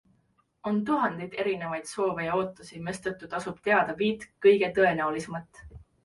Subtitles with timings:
[0.69, 5.61] On tuhandeid erinevaid soove ja ootusi, mistõttu tasub teada viit kõige tõenäolisemat.